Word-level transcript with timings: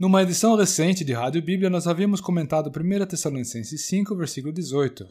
Numa 0.00 0.22
edição 0.22 0.56
recente 0.56 1.04
de 1.04 1.12
Rádio 1.12 1.42
Bíblia, 1.42 1.68
nós 1.68 1.86
havíamos 1.86 2.22
comentado 2.22 2.70
1 2.70 3.04
Tessalonicenses 3.04 3.84
5, 3.84 4.16
versículo 4.16 4.50
18. 4.50 5.06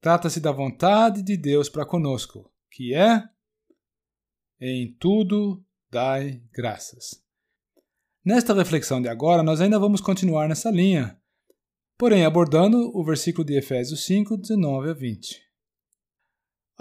Trata-se 0.00 0.38
da 0.38 0.52
vontade 0.52 1.24
de 1.24 1.36
Deus 1.36 1.68
para 1.68 1.84
conosco, 1.84 2.48
que 2.70 2.94
é: 2.94 3.24
Em 4.60 4.96
tudo 5.00 5.60
dai 5.90 6.40
graças. 6.52 7.20
Nesta 8.24 8.54
reflexão 8.54 9.02
de 9.02 9.08
agora, 9.08 9.42
nós 9.42 9.60
ainda 9.60 9.76
vamos 9.76 10.00
continuar 10.00 10.48
nessa 10.48 10.70
linha, 10.70 11.20
porém 11.98 12.24
abordando 12.24 12.96
o 12.96 13.02
versículo 13.02 13.44
de 13.44 13.58
Efésios 13.58 14.04
5, 14.04 14.36
19 14.36 14.90
a 14.90 14.92
20. 14.92 15.51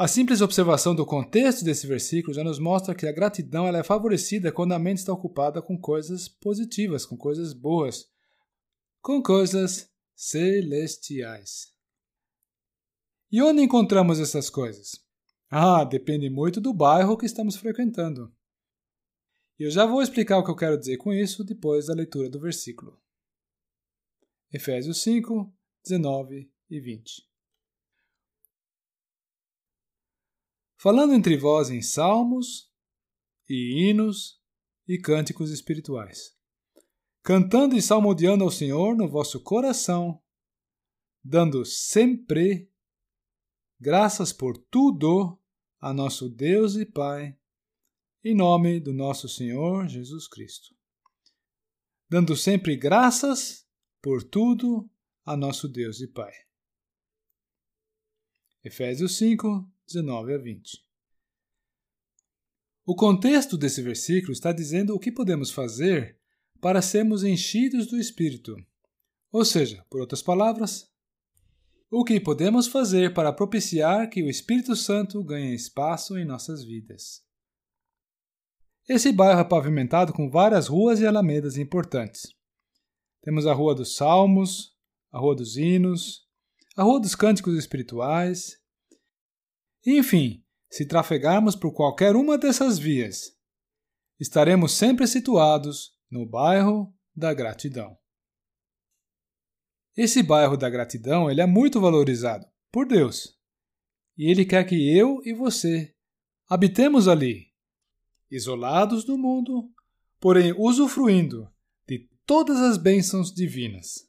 A 0.02 0.08
simples 0.08 0.42
observação 0.42 0.96
do 0.96 1.06
contexto 1.06 1.64
desse 1.64 1.86
versículo 1.86 2.34
já 2.34 2.44
nos 2.44 2.58
mostra 2.58 2.96
que 2.96 3.06
a 3.06 3.12
gratidão 3.12 3.68
ela 3.68 3.78
é 3.78 3.84
favorecida 3.84 4.52
quando 4.52 4.72
a 4.72 4.80
mente 4.80 4.98
está 4.98 5.14
ocupada 5.14 5.62
com 5.62 5.80
coisas 5.80 6.28
positivas, 6.28 7.06
com 7.06 7.16
coisas 7.16 7.54
boas, 7.54 8.10
com 9.00 9.22
coisas 9.22 9.92
celestiais. 10.16 11.72
E 13.32 13.44
onde 13.44 13.62
encontramos 13.62 14.20
essas 14.20 14.50
coisas? 14.50 15.06
Ah, 15.48 15.84
depende 15.84 16.32
muito 16.32 16.60
do 16.60 16.74
bairro 16.74 17.16
que 17.16 17.28
estamos 17.28 17.56
frequentando. 17.56 18.36
E 19.60 19.66
eu 19.66 19.70
já 19.70 19.86
vou 19.86 20.02
explicar 20.02 20.40
o 20.40 20.44
que 20.44 20.50
eu 20.50 20.56
quero 20.56 20.80
dizer 20.80 20.98
com 20.98 21.14
isso 21.14 21.44
depois 21.44 21.86
da 21.86 21.94
leitura 21.94 22.28
do 22.28 22.40
versículo. 22.40 23.00
Efésios 24.52 25.00
5, 25.04 25.54
19 25.84 26.52
e 26.72 26.80
20. 26.80 27.31
Falando 30.82 31.14
entre 31.14 31.38
vós 31.38 31.70
em 31.70 31.80
salmos 31.80 32.68
e 33.48 33.84
hinos 33.84 34.42
e 34.88 34.98
cânticos 34.98 35.52
espirituais, 35.52 36.36
cantando 37.22 37.78
e 37.78 37.82
salmodiando 37.84 38.44
ao 38.44 38.50
Senhor 38.50 38.98
no 38.98 39.08
vosso 39.08 39.44
coração, 39.44 40.20
dando 41.24 41.64
sempre 41.64 42.68
graças 43.80 44.34
por 44.34 44.58
tudo 44.58 45.40
a 45.80 45.94
nosso 45.94 46.28
Deus 46.28 46.76
e 46.76 46.84
Pai, 46.84 47.38
em 48.24 48.34
nome 48.34 48.80
do 48.80 48.92
nosso 48.92 49.30
Senhor 49.30 49.88
Jesus 49.88 50.28
Cristo. 50.28 50.76
Dando 52.10 52.36
sempre 52.36 52.76
graças 52.76 53.68
por 54.02 54.24
tudo 54.24 54.90
a 55.24 55.38
nosso 55.38 55.68
Deus 55.68 56.02
e 56.02 56.08
Pai. 56.08 56.34
Efésios 58.64 59.16
5, 59.18 59.72
19 59.94 60.34
a 60.34 60.38
20. 60.38 60.92
O 62.86 62.96
contexto 62.96 63.58
desse 63.58 63.82
versículo 63.82 64.34
está 64.34 64.52
dizendo 64.52 64.96
o 64.96 65.00
que 65.00 65.12
podemos 65.12 65.52
fazer 65.52 66.20
para 66.60 66.82
sermos 66.82 67.24
enchidos 67.24 67.88
do 67.88 67.98
Espírito. 67.98 68.56
Ou 69.32 69.46
seja, 69.46 69.86
por 69.90 70.02
outras 70.02 70.22
palavras, 70.22 70.90
o 71.90 72.04
que 72.04 72.20
podemos 72.20 72.68
fazer 72.68 73.14
para 73.14 73.34
propiciar 73.34 74.10
que 74.10 74.24
o 74.24 74.30
Espírito 74.30 74.76
Santo 74.76 75.24
ganhe 75.24 75.54
espaço 75.54 76.18
em 76.18 76.26
nossas 76.26 76.64
vidas. 76.64 77.24
Esse 78.88 79.12
bairro 79.12 79.42
é 79.42 79.44
pavimentado 79.44 80.12
com 80.14 80.30
várias 80.30 80.68
ruas 80.68 81.00
e 81.00 81.06
alamedas 81.06 81.58
importantes. 81.58 82.34
Temos 83.22 83.46
a 83.46 83.54
Rua 83.54 83.76
dos 83.76 83.96
Salmos, 83.96 84.76
a 85.12 85.20
Rua 85.20 85.36
dos 85.36 85.56
Hinos, 85.56 86.28
a 86.76 86.84
Rua 86.84 87.00
dos 87.00 87.14
Cânticos 87.14 87.56
Espirituais 87.58 88.61
enfim, 89.86 90.44
se 90.70 90.86
trafegarmos 90.86 91.56
por 91.56 91.74
qualquer 91.74 92.16
uma 92.16 92.38
dessas 92.38 92.78
vias, 92.78 93.38
estaremos 94.20 94.74
sempre 94.74 95.08
situados 95.08 95.92
no 96.10 96.26
bairro 96.26 96.94
da 97.16 97.34
gratidão. 97.34 97.98
Esse 99.96 100.24
bairro 100.24 100.56
da 100.56 100.70
gratidão 100.70 101.30
ele 101.30 101.42
é 101.42 101.46
muito 101.46 101.82
valorizado 101.82 102.46
por 102.72 102.88
Deus. 102.88 103.38
E 104.18 104.30
Ele 104.30 104.46
quer 104.46 104.64
que 104.66 104.96
eu 104.96 105.22
e 105.26 105.34
você 105.34 105.94
habitemos 106.48 107.08
ali, 107.08 107.48
isolados 108.30 109.04
do 109.04 109.18
mundo, 109.18 109.70
porém 110.20 110.54
usufruindo 110.58 111.52
de 111.88 112.10
todas 112.26 112.58
as 112.58 112.78
bênçãos 112.78 113.34
divinas. 113.34 114.08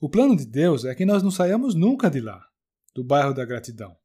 O 0.00 0.08
plano 0.08 0.36
de 0.36 0.44
Deus 0.44 0.84
é 0.84 0.94
que 0.94 1.06
nós 1.06 1.22
não 1.22 1.30
saiamos 1.30 1.74
nunca 1.74 2.10
de 2.10 2.20
lá, 2.20 2.44
do 2.94 3.04
bairro 3.04 3.32
da 3.32 3.44
gratidão. 3.44 3.96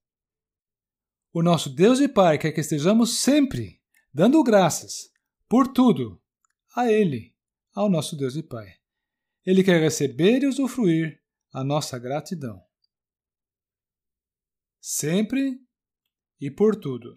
O 1.37 1.43
nosso 1.43 1.69
Deus 1.69 1.99
e 1.99 2.09
Pai 2.09 2.39
quer 2.39 2.51
que 2.51 2.61
estejamos 2.61 3.19
sempre 3.19 3.79
dando 4.11 4.43
graças 4.43 5.11
por 5.47 5.67
tudo 5.67 6.19
a 6.75 6.91
Ele, 6.91 7.31
ao 7.75 7.91
nosso 7.91 8.17
Deus 8.17 8.35
e 8.35 8.41
Pai. 8.41 8.73
Ele 9.45 9.63
quer 9.63 9.79
receber 9.79 10.41
e 10.41 10.47
usufruir 10.47 11.21
a 11.53 11.63
nossa 11.63 11.99
gratidão. 11.99 12.59
Sempre 14.81 15.63
e 16.41 16.49
por 16.49 16.75
tudo. 16.75 17.15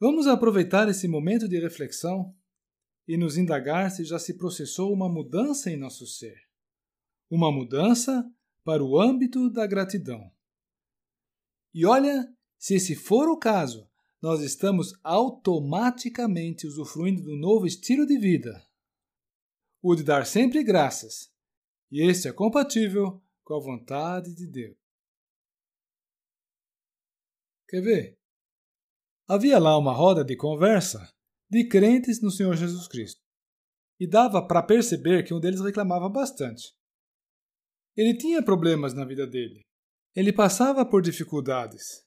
Vamos 0.00 0.26
aproveitar 0.26 0.88
esse 0.88 1.06
momento 1.06 1.48
de 1.48 1.60
reflexão 1.60 2.36
e 3.06 3.16
nos 3.16 3.38
indagar 3.38 3.88
se 3.92 4.04
já 4.04 4.18
se 4.18 4.36
processou 4.36 4.92
uma 4.92 5.08
mudança 5.08 5.70
em 5.70 5.76
nosso 5.76 6.08
ser. 6.08 6.34
Uma 7.30 7.52
mudança 7.52 8.28
para 8.64 8.82
o 8.82 9.00
âmbito 9.00 9.48
da 9.48 9.64
gratidão. 9.64 10.33
E 11.74 11.84
olha, 11.84 12.32
se 12.56 12.76
esse 12.76 12.94
for 12.94 13.28
o 13.28 13.36
caso, 13.36 13.90
nós 14.22 14.40
estamos 14.40 14.92
automaticamente 15.02 16.66
usufruindo 16.66 17.22
do 17.22 17.36
novo 17.36 17.66
estilo 17.66 18.06
de 18.06 18.16
vida, 18.16 18.64
o 19.82 19.94
de 19.96 20.04
dar 20.04 20.24
sempre 20.24 20.62
graças. 20.62 21.30
E 21.90 22.00
este 22.00 22.28
é 22.28 22.32
compatível 22.32 23.20
com 23.42 23.54
a 23.54 23.60
vontade 23.60 24.34
de 24.34 24.46
Deus. 24.46 24.76
Quer 27.68 27.82
ver? 27.82 28.18
Havia 29.28 29.58
lá 29.58 29.76
uma 29.76 29.92
roda 29.92 30.24
de 30.24 30.36
conversa 30.36 31.12
de 31.50 31.68
crentes 31.68 32.22
no 32.22 32.30
Senhor 32.30 32.54
Jesus 32.56 32.86
Cristo. 32.86 33.20
E 33.98 34.08
dava 34.08 34.46
para 34.46 34.62
perceber 34.62 35.24
que 35.24 35.34
um 35.34 35.40
deles 35.40 35.60
reclamava 35.60 36.08
bastante. 36.08 36.72
Ele 37.96 38.16
tinha 38.16 38.44
problemas 38.44 38.94
na 38.94 39.04
vida 39.04 39.26
dele. 39.26 39.64
Ele 40.14 40.32
passava 40.32 40.86
por 40.86 41.02
dificuldades, 41.02 42.04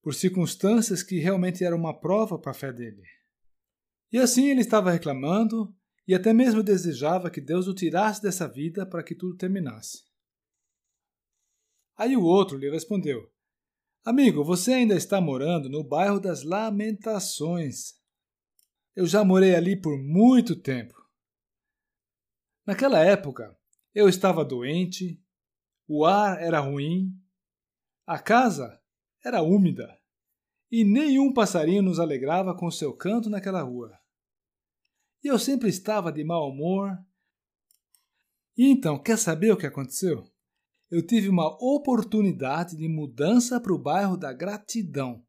por 0.00 0.14
circunstâncias 0.14 1.02
que 1.02 1.18
realmente 1.18 1.64
eram 1.64 1.76
uma 1.76 1.98
prova 1.98 2.38
para 2.38 2.52
a 2.52 2.54
fé 2.54 2.72
dele. 2.72 3.02
E 4.12 4.18
assim 4.18 4.50
ele 4.50 4.60
estava 4.60 4.92
reclamando 4.92 5.74
e 6.06 6.14
até 6.14 6.32
mesmo 6.32 6.62
desejava 6.62 7.30
que 7.30 7.40
Deus 7.40 7.66
o 7.66 7.74
tirasse 7.74 8.22
dessa 8.22 8.46
vida 8.46 8.86
para 8.86 9.02
que 9.02 9.16
tudo 9.16 9.36
terminasse. 9.36 10.04
Aí 11.96 12.16
o 12.16 12.22
outro 12.22 12.56
lhe 12.56 12.70
respondeu: 12.70 13.30
Amigo, 14.04 14.44
você 14.44 14.72
ainda 14.72 14.94
está 14.94 15.20
morando 15.20 15.68
no 15.68 15.82
bairro 15.82 16.20
das 16.20 16.44
Lamentações. 16.44 17.94
Eu 18.94 19.06
já 19.06 19.24
morei 19.24 19.54
ali 19.54 19.80
por 19.80 19.98
muito 19.98 20.54
tempo. 20.54 20.94
Naquela 22.64 23.04
época, 23.04 23.56
eu 23.94 24.08
estava 24.08 24.44
doente, 24.44 25.20
o 25.88 26.04
ar 26.04 26.40
era 26.40 26.60
ruim 26.60 27.12
a 28.10 28.18
casa 28.18 28.82
era 29.24 29.40
úmida 29.40 29.96
e 30.68 30.82
nenhum 30.82 31.32
passarinho 31.32 31.80
nos 31.80 32.00
alegrava 32.00 32.52
com 32.56 32.68
seu 32.68 32.92
canto 32.92 33.30
naquela 33.30 33.62
rua. 33.62 33.96
E 35.22 35.28
eu 35.28 35.38
sempre 35.38 35.68
estava 35.68 36.10
de 36.10 36.24
mau 36.24 36.48
humor. 36.48 36.98
E 38.56 38.66
então, 38.66 39.00
quer 39.00 39.16
saber 39.16 39.52
o 39.52 39.56
que 39.56 39.64
aconteceu? 39.64 40.28
Eu 40.90 41.06
tive 41.06 41.28
uma 41.28 41.56
oportunidade 41.64 42.76
de 42.76 42.88
mudança 42.88 43.60
para 43.60 43.72
o 43.72 43.78
bairro 43.78 44.16
da 44.16 44.32
Gratidão. 44.32 45.24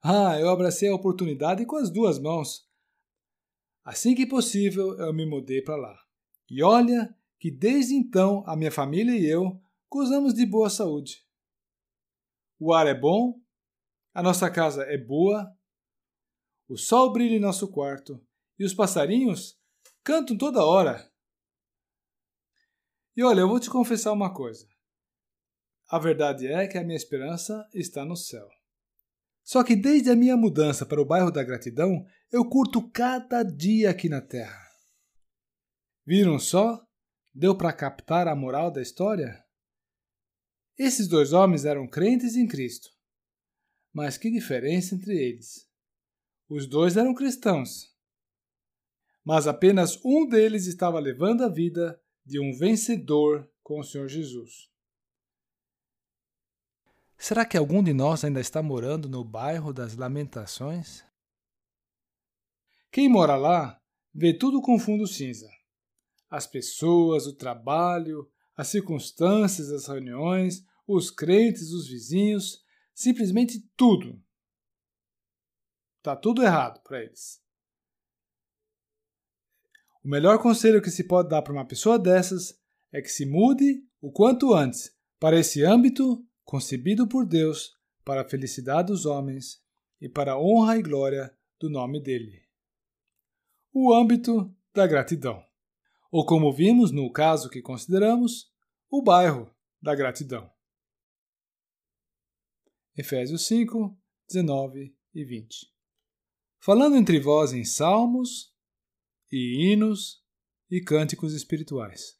Ah, 0.00 0.38
eu 0.38 0.50
abracei 0.50 0.88
a 0.88 0.94
oportunidade 0.94 1.66
com 1.66 1.74
as 1.74 1.90
duas 1.90 2.20
mãos. 2.20 2.68
Assim 3.84 4.14
que 4.14 4.24
possível, 4.24 4.96
eu 4.96 5.12
me 5.12 5.26
mudei 5.26 5.60
para 5.60 5.74
lá. 5.74 5.98
E 6.48 6.62
olha 6.62 7.12
que 7.36 7.50
desde 7.50 7.96
então 7.96 8.44
a 8.46 8.54
minha 8.54 8.70
família 8.70 9.18
e 9.18 9.26
eu 9.26 9.60
gozamos 9.90 10.32
de 10.32 10.46
boa 10.46 10.70
saúde 10.70 11.26
o 12.58 12.72
ar 12.72 12.86
é 12.86 12.94
bom, 12.94 13.40
a 14.12 14.22
nossa 14.22 14.50
casa 14.50 14.82
é 14.84 14.98
boa, 14.98 15.46
o 16.68 16.76
sol 16.76 17.12
brilha 17.12 17.36
em 17.36 17.40
nosso 17.40 17.70
quarto 17.70 18.20
e 18.58 18.64
os 18.64 18.74
passarinhos 18.74 19.58
cantam 20.02 20.36
toda 20.36 20.64
hora. 20.64 21.10
E 23.16 23.22
olha, 23.22 23.40
eu 23.40 23.48
vou 23.48 23.58
te 23.58 23.70
confessar 23.70 24.12
uma 24.12 24.32
coisa. 24.32 24.66
A 25.90 25.98
verdade 25.98 26.46
é 26.46 26.66
que 26.66 26.76
a 26.76 26.84
minha 26.84 26.96
esperança 26.96 27.66
está 27.72 28.04
no 28.04 28.16
céu. 28.16 28.46
Só 29.42 29.64
que 29.64 29.74
desde 29.74 30.10
a 30.10 30.16
minha 30.16 30.36
mudança 30.36 30.84
para 30.84 31.00
o 31.00 31.06
bairro 31.06 31.30
da 31.30 31.42
Gratidão, 31.42 32.04
eu 32.30 32.46
curto 32.46 32.90
cada 32.90 33.42
dia 33.42 33.90
aqui 33.90 34.08
na 34.08 34.20
Terra. 34.20 34.60
Viram 36.04 36.38
só? 36.38 36.84
Deu 37.34 37.56
para 37.56 37.72
captar 37.72 38.28
a 38.28 38.36
moral 38.36 38.70
da 38.70 38.82
história? 38.82 39.42
Esses 40.78 41.08
dois 41.08 41.32
homens 41.32 41.64
eram 41.64 41.88
crentes 41.88 42.36
em 42.36 42.46
Cristo. 42.46 42.88
Mas 43.92 44.16
que 44.16 44.30
diferença 44.30 44.94
entre 44.94 45.16
eles! 45.16 45.68
Os 46.48 46.66
dois 46.66 46.96
eram 46.96 47.12
cristãos, 47.12 47.94
mas 49.22 49.46
apenas 49.46 50.02
um 50.02 50.26
deles 50.26 50.64
estava 50.64 50.98
levando 50.98 51.44
a 51.44 51.48
vida 51.50 52.00
de 52.24 52.40
um 52.40 52.56
vencedor 52.56 53.46
com 53.62 53.80
o 53.80 53.84
Senhor 53.84 54.08
Jesus. 54.08 54.70
Será 57.18 57.44
que 57.44 57.58
algum 57.58 57.82
de 57.82 57.92
nós 57.92 58.24
ainda 58.24 58.40
está 58.40 58.62
morando 58.62 59.06
no 59.06 59.22
bairro 59.22 59.74
das 59.74 59.94
Lamentações? 59.94 61.04
Quem 62.90 63.06
mora 63.06 63.36
lá 63.36 63.78
vê 64.14 64.32
tudo 64.32 64.62
com 64.62 64.78
fundo 64.78 65.06
cinza. 65.06 65.50
As 66.30 66.46
pessoas, 66.46 67.26
o 67.26 67.36
trabalho, 67.36 68.30
as 68.58 68.66
circunstâncias 68.66 69.68
das 69.68 69.86
reuniões, 69.86 70.64
os 70.84 71.12
crentes, 71.12 71.70
os 71.70 71.86
vizinhos, 71.86 72.60
simplesmente 72.92 73.64
tudo. 73.76 74.20
Tá 76.02 76.16
tudo 76.16 76.42
errado 76.42 76.82
para 76.82 77.04
eles. 77.04 77.40
O 80.02 80.08
melhor 80.08 80.42
conselho 80.42 80.82
que 80.82 80.90
se 80.90 81.04
pode 81.04 81.28
dar 81.28 81.42
para 81.42 81.52
uma 81.52 81.68
pessoa 81.68 81.96
dessas 81.96 82.60
é 82.90 83.00
que 83.00 83.08
se 83.08 83.24
mude 83.24 83.86
o 84.00 84.10
quanto 84.10 84.52
antes 84.52 84.92
para 85.20 85.38
esse 85.38 85.62
âmbito 85.64 86.26
concebido 86.44 87.06
por 87.06 87.24
Deus 87.24 87.76
para 88.04 88.22
a 88.22 88.28
felicidade 88.28 88.88
dos 88.88 89.06
homens 89.06 89.62
e 90.00 90.08
para 90.08 90.32
a 90.32 90.40
honra 90.40 90.76
e 90.76 90.82
glória 90.82 91.32
do 91.60 91.70
nome 91.70 92.02
dele. 92.02 92.42
O 93.72 93.94
âmbito 93.94 94.52
da 94.74 94.84
gratidão. 94.84 95.47
Ou 96.10 96.24
como 96.24 96.52
vimos 96.52 96.90
no 96.90 97.10
caso 97.12 97.50
que 97.50 97.60
consideramos, 97.60 98.50
o 98.90 99.02
bairro 99.02 99.54
da 99.80 99.94
gratidão. 99.94 100.50
Efésios 102.96 103.46
5, 103.46 103.96
19 104.28 104.96
e 105.14 105.24
20. 105.24 105.72
Falando 106.60 106.96
entre 106.96 107.20
vós 107.20 107.52
em 107.52 107.64
salmos 107.64 108.52
e 109.30 109.70
hinos 109.70 110.24
e 110.70 110.80
cânticos 110.80 111.34
espirituais, 111.34 112.18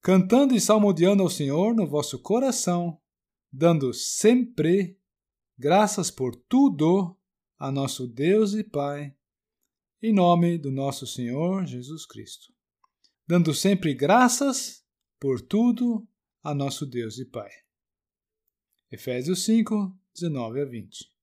cantando 0.00 0.54
e 0.54 0.60
salmodiando 0.60 1.22
ao 1.22 1.30
Senhor 1.30 1.74
no 1.74 1.86
vosso 1.86 2.20
coração, 2.20 3.00
dando 3.52 3.92
sempre 3.92 4.98
graças 5.56 6.10
por 6.10 6.34
tudo 6.34 7.16
a 7.58 7.70
nosso 7.70 8.08
Deus 8.08 8.54
e 8.54 8.64
Pai, 8.64 9.14
em 10.02 10.12
nome 10.12 10.58
do 10.58 10.70
nosso 10.70 11.06
Senhor 11.06 11.66
Jesus 11.66 12.04
Cristo. 12.04 12.53
Dando 13.26 13.54
sempre 13.54 13.94
graças 13.94 14.84
por 15.18 15.40
tudo 15.40 16.06
a 16.42 16.54
nosso 16.54 16.84
Deus 16.84 17.18
e 17.18 17.24
Pai. 17.24 17.50
Efésios 18.90 19.44
5, 19.44 19.98
19 20.14 20.60
a 20.60 20.64
20. 20.66 21.13